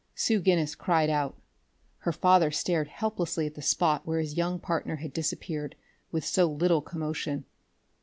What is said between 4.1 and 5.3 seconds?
his young partner had